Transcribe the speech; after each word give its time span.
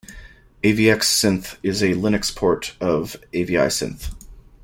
AvxSynth 0.63 1.57
is 1.61 1.83
a 1.83 1.89
Linux 1.89 2.35
port 2.35 2.73
of 2.81 3.17
AviSynth. 3.35 4.11